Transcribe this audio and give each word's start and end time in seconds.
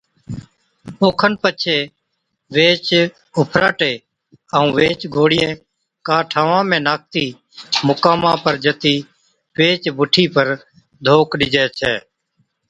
اوکن 1.03 1.33
پچي 1.41 1.77
ويھِچ 2.53 2.87
اُڦراٽي 3.37 3.93
ائُون 4.55 4.67
ويھِچ 4.77 5.01
گوڻِيئَين 5.15 5.51
ڪا 6.07 6.17
ٺاھوان 6.31 6.63
۾ 6.71 6.77
ناکتِي 6.87 7.25
مقاما 7.87 8.31
پر 8.43 8.55
جتِي 8.63 8.95
ويھِچ 9.57 9.83
بُٺِي 9.97 10.25
پر 10.35 10.47
ڌوڪ 11.05 11.29
ڏِجَي 11.39 11.65
ڇَي 11.79 11.93